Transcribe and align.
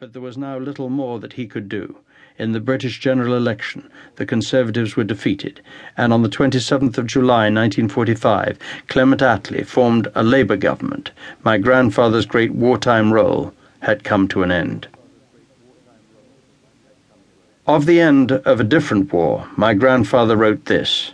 But 0.00 0.14
there 0.14 0.22
was 0.22 0.38
now 0.38 0.56
little 0.56 0.88
more 0.88 1.18
that 1.18 1.34
he 1.34 1.46
could 1.46 1.68
do. 1.68 1.98
In 2.38 2.52
the 2.52 2.58
British 2.58 3.00
general 3.00 3.36
election, 3.36 3.90
the 4.16 4.24
Conservatives 4.24 4.96
were 4.96 5.04
defeated, 5.04 5.60
and 5.94 6.10
on 6.10 6.22
the 6.22 6.30
27th 6.30 6.96
of 6.96 7.06
July 7.06 7.50
1945, 7.50 8.58
Clement 8.88 9.20
Attlee 9.20 9.66
formed 9.66 10.08
a 10.14 10.22
Labour 10.22 10.56
government. 10.56 11.10
My 11.44 11.58
grandfather's 11.58 12.24
great 12.24 12.54
wartime 12.54 13.12
role 13.12 13.52
had 13.80 14.02
come 14.02 14.26
to 14.28 14.42
an 14.42 14.50
end. 14.50 14.88
Of 17.66 17.84
the 17.84 18.00
end 18.00 18.32
of 18.32 18.58
a 18.58 18.64
different 18.64 19.12
war, 19.12 19.50
my 19.54 19.74
grandfather 19.74 20.34
wrote 20.34 20.64
this 20.64 21.12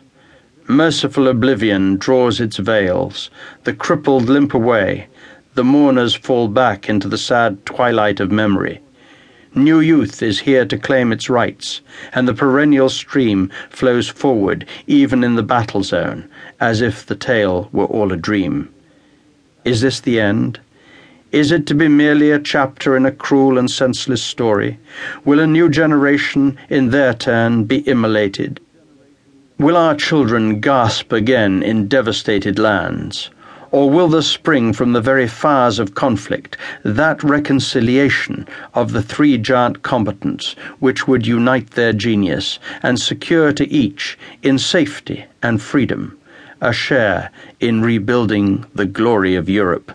Merciful 0.69 1.27
oblivion 1.27 1.97
draws 1.97 2.41
its 2.41 2.59
veils, 2.59 3.31
the 3.65 3.73
crippled 3.73 4.29
limp 4.29 4.55
away, 4.55 5.09
the 5.57 5.65
mourners 5.65 6.15
fall 6.15 6.49
back 6.49 6.87
into 6.87 7.09
the 7.09 7.17
sad 7.17 7.65
twilight 7.65 8.21
of 8.21 8.31
memory. 8.31 8.79
New 9.55 9.81
youth 9.81 10.23
is 10.23 10.41
here 10.41 10.67
to 10.67 10.77
claim 10.77 11.11
its 11.11 11.31
rights, 11.31 11.81
and 12.13 12.29
the 12.29 12.35
perennial 12.35 12.91
stream 12.91 13.51
flows 13.71 14.07
forward 14.07 14.67
even 14.87 15.25
in 15.25 15.35
the 15.35 15.43
battle 15.43 15.83
zone, 15.83 16.29
as 16.61 16.83
if 16.83 17.07
the 17.07 17.15
tale 17.15 17.71
were 17.73 17.87
all 17.87 18.13
a 18.13 18.19
dream. 18.19 18.69
Is 19.65 19.81
this 19.81 20.01
the 20.01 20.21
end? 20.21 20.61
Is 21.33 21.51
it 21.51 21.67
to 21.69 21.75
be 21.75 21.89
merely 21.89 22.31
a 22.31 22.39
chapter 22.39 22.95
in 22.95 23.07
a 23.07 23.11
cruel 23.11 23.57
and 23.57 23.71
senseless 23.71 24.23
story? 24.23 24.79
Will 25.25 25.41
a 25.41 25.47
new 25.47 25.71
generation, 25.71 26.59
in 26.69 26.91
their 26.91 27.15
turn, 27.15 27.65
be 27.65 27.79
immolated? 27.89 28.61
Will 29.59 29.79
our 29.79 29.95
children 29.95 30.61
gasp 30.61 31.13
again 31.13 31.63
in 31.63 31.89
devastated 31.89 32.59
lands? 32.59 33.31
Or 33.77 33.91
will 33.91 34.09
there 34.09 34.23
spring 34.23 34.73
from 34.73 34.95
the 34.95 35.03
very 35.03 35.29
fires 35.29 35.79
of 35.79 35.95
conflict 35.95 36.57
that 36.83 37.23
reconciliation 37.23 38.49
of 38.73 38.93
the 38.93 39.03
three 39.03 39.37
giant 39.37 39.83
combatants 39.83 40.57
which 40.79 41.07
would 41.07 41.27
unite 41.27 41.73
their 41.73 41.93
genius 41.93 42.59
and 42.83 42.99
secure 42.99 43.53
to 43.53 43.71
each, 43.71 44.19
in 44.43 44.57
safety 44.59 45.27
and 45.43 45.61
freedom, 45.61 46.17
a 46.63 46.73
share 46.73 47.31
in 47.61 47.83
rebuilding 47.83 48.65
the 48.75 48.87
glory 48.87 49.35
of 49.35 49.51
Europe? 49.51 49.93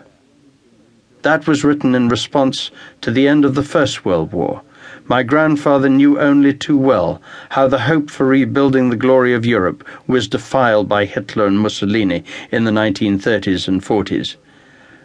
That 1.22 1.48
was 1.48 1.64
written 1.64 1.96
in 1.96 2.08
response 2.08 2.70
to 3.00 3.10
the 3.10 3.26
end 3.26 3.44
of 3.44 3.56
the 3.56 3.64
First 3.64 4.04
World 4.04 4.32
War 4.32 4.62
my 5.06 5.22
grandfather 5.22 5.88
knew 5.88 6.18
only 6.18 6.54
too 6.54 6.76
well 6.76 7.20
how 7.50 7.66
the 7.66 7.80
hope 7.80 8.10
for 8.10 8.26
rebuilding 8.26 8.90
the 8.90 8.96
glory 8.96 9.34
of 9.34 9.44
Europe 9.44 9.86
was 10.06 10.28
defiled 10.28 10.88
by 10.88 11.04
Hitler 11.04 11.46
and 11.46 11.58
Mussolini 11.58 12.24
in 12.50 12.64
the 12.64 12.70
1930s 12.70 13.68
and 13.68 13.82
40s. 13.82 14.36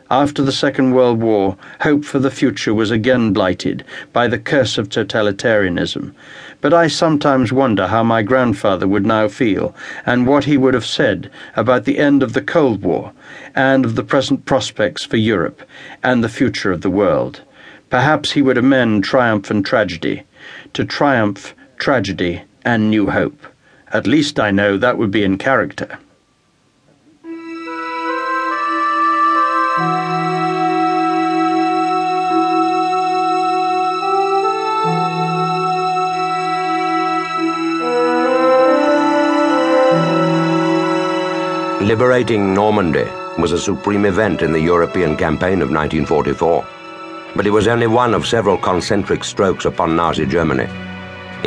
After 0.10 0.42
the 0.42 0.54
Second 0.54 0.94
World 0.94 1.22
War, 1.22 1.58
hope 1.82 2.06
for 2.06 2.20
the 2.20 2.32
future 2.32 2.74
was 2.74 2.92
again 2.92 3.34
blighted 3.34 3.84
by 4.14 4.30
the 4.30 4.40
curse 4.40 4.78
of 4.78 4.88
totalitarianism. 4.88 6.14
But 6.62 6.74
I 6.74 6.88
sometimes 6.88 7.52
wonder 7.52 7.88
how 7.88 8.04
my 8.04 8.22
grandfather 8.22 8.88
would 8.88 9.06
now 9.06 9.28
feel, 9.28 9.76
and 10.06 10.26
what 10.26 10.46
he 10.46 10.56
would 10.56 10.74
have 10.76 10.86
said 10.86 11.30
about 11.58 11.84
the 11.84 12.00
end 12.00 12.24
of 12.24 12.32
the 12.32 12.42
Cold 12.42 12.84
War, 12.84 13.12
and 13.54 13.84
of 13.84 13.96
the 13.96 14.04
present 14.04 14.46
prospects 14.46 15.04
for 15.04 15.18
Europe, 15.18 15.62
and 16.02 16.24
the 16.24 16.30
future 16.30 16.72
of 16.72 16.82
the 16.82 16.90
world. 16.90 17.42
Perhaps 17.90 18.32
he 18.32 18.42
would 18.42 18.58
amend 18.58 19.06
triumph 19.06 19.50
and 19.50 19.66
tragedy 19.66 20.24
to 20.74 20.84
triumph, 20.84 21.56
tragedy, 21.78 22.42
and 22.66 22.90
new 22.90 23.10
hope. 23.10 23.48
At 23.94 24.06
least 24.06 24.40
I 24.40 24.52
know 24.52 24.78
that 24.78 24.98
would 24.98 25.12
be 25.12 25.24
in 25.24 25.38
character. 25.38 25.98
Liberating 41.82 42.54
Normandy 42.54 43.08
was 43.38 43.54
a 43.54 43.58
supreme 43.58 44.04
event 44.04 44.42
in 44.42 44.52
the 44.52 44.60
European 44.60 45.16
campaign 45.16 45.62
of 45.62 45.72
1944 45.72 46.68
but 47.38 47.46
it 47.46 47.52
was 47.52 47.68
only 47.68 47.86
one 47.86 48.16
of 48.16 48.26
several 48.26 48.58
concentric 48.58 49.24
strokes 49.24 49.66
upon 49.66 49.96
Nazi 49.96 50.26
Germany. 50.26 50.68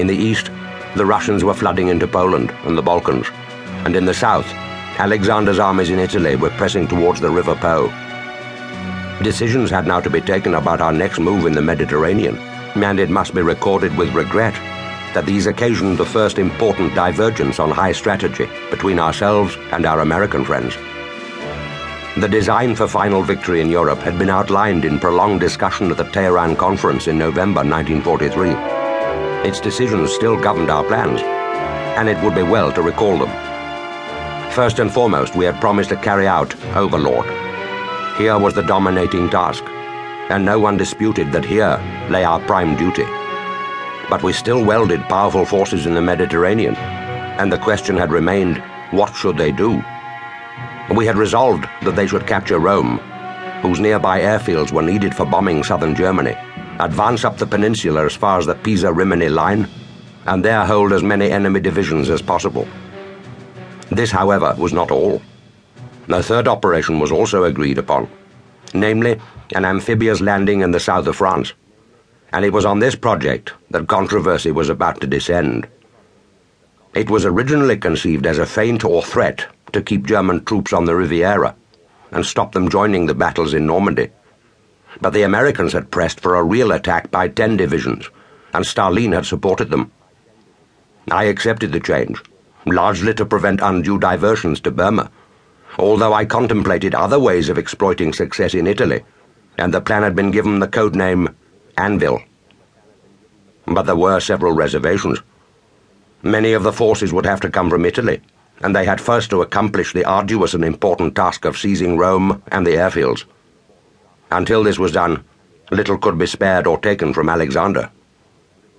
In 0.00 0.06
the 0.06 0.16
east, 0.16 0.48
the 0.94 1.04
Russians 1.04 1.42
were 1.42 1.52
flooding 1.52 1.88
into 1.88 2.06
Poland 2.06 2.52
and 2.64 2.78
the 2.78 2.82
Balkans, 2.82 3.26
and 3.84 3.96
in 3.96 4.04
the 4.04 4.14
south, 4.14 4.46
Alexander's 5.00 5.58
armies 5.58 5.90
in 5.90 5.98
Italy 5.98 6.36
were 6.36 6.50
pressing 6.50 6.86
towards 6.86 7.20
the 7.20 7.28
River 7.28 7.56
Po. 7.56 7.88
Decisions 9.22 9.68
had 9.68 9.86
now 9.86 10.00
to 10.00 10.08
be 10.08 10.20
taken 10.20 10.54
about 10.54 10.80
our 10.80 10.92
next 10.92 11.18
move 11.18 11.44
in 11.44 11.54
the 11.54 11.60
Mediterranean, 11.60 12.36
and 12.38 13.00
it 13.00 13.10
must 13.10 13.34
be 13.34 13.42
recorded 13.42 13.96
with 13.98 14.14
regret 14.14 14.54
that 15.12 15.26
these 15.26 15.46
occasioned 15.46 15.98
the 15.98 16.06
first 16.06 16.38
important 16.38 16.94
divergence 16.94 17.58
on 17.58 17.70
high 17.70 17.92
strategy 17.92 18.48
between 18.70 19.00
ourselves 19.00 19.56
and 19.72 19.84
our 19.84 20.00
American 20.00 20.44
friends. 20.44 20.76
The 22.20 22.28
design 22.28 22.74
for 22.74 22.86
final 22.86 23.22
victory 23.22 23.62
in 23.62 23.70
Europe 23.70 24.00
had 24.00 24.18
been 24.18 24.28
outlined 24.28 24.84
in 24.84 24.98
prolonged 24.98 25.40
discussion 25.40 25.90
at 25.90 25.96
the 25.96 26.04
Tehran 26.04 26.54
Conference 26.54 27.06
in 27.06 27.16
November 27.16 27.62
1943. 27.64 28.50
Its 29.48 29.58
decisions 29.58 30.12
still 30.12 30.38
governed 30.38 30.70
our 30.70 30.84
plans, 30.84 31.22
and 31.22 32.10
it 32.10 32.22
would 32.22 32.34
be 32.34 32.42
well 32.42 32.70
to 32.72 32.82
recall 32.82 33.16
them. 33.16 33.30
First 34.52 34.80
and 34.80 34.92
foremost, 34.92 35.34
we 35.34 35.46
had 35.46 35.62
promised 35.62 35.88
to 35.88 35.96
carry 35.96 36.26
out 36.26 36.54
Overlord. 36.76 37.24
Here 38.18 38.38
was 38.38 38.52
the 38.52 38.64
dominating 38.64 39.30
task, 39.30 39.64
and 40.28 40.44
no 40.44 40.58
one 40.58 40.76
disputed 40.76 41.32
that 41.32 41.46
here 41.46 41.80
lay 42.10 42.24
our 42.24 42.40
prime 42.40 42.76
duty. 42.76 43.06
But 44.10 44.22
we 44.22 44.34
still 44.34 44.62
welded 44.62 45.00
powerful 45.04 45.46
forces 45.46 45.86
in 45.86 45.94
the 45.94 46.02
Mediterranean, 46.02 46.76
and 46.76 47.50
the 47.50 47.56
question 47.56 47.96
had 47.96 48.12
remained 48.12 48.62
what 48.90 49.14
should 49.14 49.38
they 49.38 49.52
do? 49.52 49.82
We 50.94 51.06
had 51.06 51.16
resolved 51.16 51.66
that 51.82 51.94
they 51.94 52.06
should 52.06 52.26
capture 52.26 52.58
Rome, 52.58 52.98
whose 53.62 53.78
nearby 53.78 54.20
airfields 54.20 54.72
were 54.72 54.82
needed 54.82 55.14
for 55.14 55.24
bombing 55.24 55.62
southern 55.62 55.94
Germany, 55.94 56.36
advance 56.80 57.24
up 57.24 57.38
the 57.38 57.46
peninsula 57.46 58.04
as 58.04 58.16
far 58.16 58.38
as 58.38 58.46
the 58.46 58.56
Pisa 58.56 58.92
Rimini 58.92 59.28
line, 59.28 59.68
and 60.26 60.44
there 60.44 60.66
hold 60.66 60.92
as 60.92 61.02
many 61.02 61.30
enemy 61.30 61.60
divisions 61.60 62.10
as 62.10 62.20
possible. 62.20 62.66
This, 63.90 64.10
however, 64.10 64.54
was 64.58 64.72
not 64.72 64.90
all. 64.90 65.22
A 66.08 66.22
third 66.22 66.48
operation 66.48 66.98
was 66.98 67.12
also 67.12 67.44
agreed 67.44 67.78
upon, 67.78 68.08
namely, 68.74 69.20
an 69.54 69.64
amphibious 69.64 70.20
landing 70.20 70.60
in 70.60 70.72
the 70.72 70.80
south 70.80 71.06
of 71.06 71.16
France. 71.16 71.52
And 72.32 72.44
it 72.44 72.52
was 72.52 72.64
on 72.64 72.80
this 72.80 72.96
project 72.96 73.52
that 73.70 73.88
controversy 73.88 74.50
was 74.50 74.68
about 74.68 75.00
to 75.00 75.06
descend. 75.06 75.68
It 76.94 77.10
was 77.10 77.24
originally 77.24 77.76
conceived 77.76 78.26
as 78.26 78.38
a 78.38 78.46
feint 78.46 78.84
or 78.84 79.02
threat 79.02 79.46
to 79.72 79.82
keep 79.82 80.06
German 80.06 80.44
troops 80.44 80.72
on 80.72 80.84
the 80.84 80.94
Riviera 80.94 81.54
and 82.10 82.26
stop 82.26 82.52
them 82.52 82.68
joining 82.68 83.06
the 83.06 83.14
battles 83.14 83.54
in 83.54 83.66
Normandy. 83.66 84.10
But 85.00 85.12
the 85.12 85.22
Americans 85.22 85.72
had 85.72 85.90
pressed 85.90 86.20
for 86.20 86.34
a 86.34 86.42
real 86.42 86.72
attack 86.72 87.10
by 87.10 87.28
10 87.28 87.56
divisions, 87.56 88.10
and 88.52 88.66
Stalin 88.66 89.12
had 89.12 89.26
supported 89.26 89.70
them. 89.70 89.92
I 91.10 91.24
accepted 91.24 91.72
the 91.72 91.80
change, 91.80 92.20
largely 92.66 93.14
to 93.14 93.24
prevent 93.24 93.60
undue 93.62 93.98
diversions 93.98 94.60
to 94.60 94.70
Burma, 94.70 95.10
although 95.78 96.12
I 96.12 96.24
contemplated 96.24 96.94
other 96.94 97.18
ways 97.18 97.48
of 97.48 97.58
exploiting 97.58 98.12
success 98.12 98.54
in 98.54 98.66
Italy, 98.66 99.04
and 99.56 99.72
the 99.72 99.80
plan 99.80 100.02
had 100.02 100.16
been 100.16 100.30
given 100.30 100.58
the 100.58 100.68
code 100.68 100.96
name 100.96 101.28
Anvil. 101.78 102.22
But 103.66 103.82
there 103.82 103.96
were 103.96 104.20
several 104.20 104.52
reservations. 104.52 105.20
Many 106.22 106.52
of 106.52 106.64
the 106.64 106.72
forces 106.72 107.12
would 107.12 107.24
have 107.24 107.40
to 107.40 107.50
come 107.50 107.70
from 107.70 107.84
Italy 107.84 108.20
and 108.60 108.76
they 108.76 108.84
had 108.84 109.00
first 109.00 109.30
to 109.30 109.42
accomplish 109.42 109.92
the 109.92 110.04
arduous 110.04 110.54
and 110.54 110.64
important 110.64 111.16
task 111.16 111.44
of 111.44 111.56
seizing 111.56 111.96
Rome 111.96 112.42
and 112.48 112.66
the 112.66 112.74
airfields. 112.74 113.24
Until 114.30 114.62
this 114.62 114.78
was 114.78 114.92
done, 114.92 115.24
little 115.70 115.98
could 115.98 116.18
be 116.18 116.26
spared 116.26 116.66
or 116.66 116.78
taken 116.78 117.14
from 117.14 117.28
Alexander. 117.28 117.90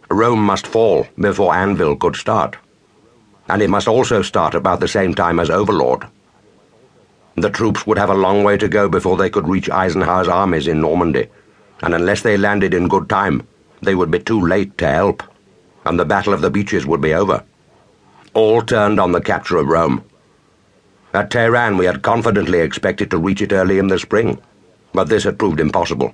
Rome 0.10 0.44
must 0.44 0.68
fall 0.68 1.08
before 1.18 1.56
Anvil 1.56 1.96
could 1.96 2.16
start, 2.16 2.58
and 3.48 3.62
it 3.62 3.70
must 3.70 3.88
also 3.88 4.22
start 4.22 4.54
about 4.54 4.80
the 4.80 4.88
same 4.88 5.16
time 5.16 5.40
as 5.40 5.50
Overlord. 5.50 6.06
The 7.36 7.50
troops 7.50 7.88
would 7.88 7.98
have 7.98 8.10
a 8.10 8.14
long 8.14 8.44
way 8.44 8.58
to 8.58 8.68
go 8.68 8.88
before 8.88 9.18
they 9.18 9.30
could 9.30 9.48
reach 9.48 9.70
Eisenhower's 9.70 10.28
armies 10.28 10.68
in 10.68 10.82
Normandy, 10.82 11.28
and 11.82 11.96
unless 11.96 12.22
they 12.22 12.38
landed 12.38 12.74
in 12.74 12.88
good 12.88 13.10
time, 13.10 13.48
they 13.82 13.96
would 13.96 14.12
be 14.12 14.20
too 14.20 14.46
late 14.46 14.78
to 14.78 14.88
help, 14.88 15.24
and 15.86 16.00
the 16.00 16.06
Battle 16.06 16.34
of 16.34 16.42
the 16.42 16.52
Beaches 16.52 16.86
would 16.86 17.02
be 17.02 17.14
over 17.14 17.44
all 18.34 18.62
turned 18.62 19.00
on 19.00 19.12
the 19.12 19.22
capture 19.22 19.58
of 19.58 19.68
Rome. 19.68 20.04
At 21.14 21.30
Tehran, 21.30 21.78
we 21.78 21.86
had 21.86 22.02
confidently 22.02 22.60
expected 22.60 23.12
to 23.12 23.18
reach 23.18 23.42
it 23.42 23.52
early 23.52 23.78
in 23.78 23.88
the 23.88 24.00
spring, 24.00 24.42
but 24.94 25.10
this 25.10 25.26
had 25.26 25.38
proved 25.38 25.60
impossible. 25.60 26.14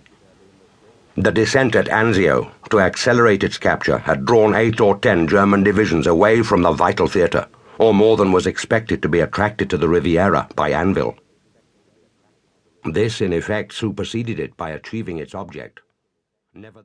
The 1.15 1.31
descent 1.31 1.75
at 1.75 1.87
Anzio 1.87 2.51
to 2.69 2.79
accelerate 2.79 3.43
its 3.43 3.57
capture 3.57 3.99
had 3.99 4.25
drawn 4.25 4.55
eight 4.55 4.79
or 4.79 4.97
ten 4.97 5.27
German 5.27 5.63
divisions 5.63 6.07
away 6.07 6.43
from 6.43 6.61
the 6.61 6.71
vital 6.71 7.07
theatre, 7.07 7.47
or 7.77 7.93
more 7.93 8.17
than 8.17 8.31
was 8.31 8.47
expected 8.47 9.01
to 9.01 9.09
be 9.09 9.19
attracted 9.19 9.69
to 9.69 9.77
the 9.77 9.87
Riviera 9.87 10.47
by 10.55 10.69
Anvil. 10.69 11.15
This, 12.85 13.21
in 13.21 13.33
effect, 13.33 13.73
superseded 13.73 14.39
it 14.39 14.55
by 14.57 14.71
achieving 14.71 15.17
its 15.17 15.35
object. 15.35 15.81